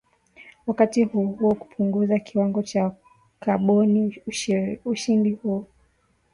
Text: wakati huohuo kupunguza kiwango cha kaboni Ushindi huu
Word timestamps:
wakati 0.67 1.03
huohuo 1.03 1.55
kupunguza 1.55 2.19
kiwango 2.19 2.63
cha 2.63 2.91
kaboni 3.39 4.21
Ushindi 4.85 5.31
huu 5.31 5.65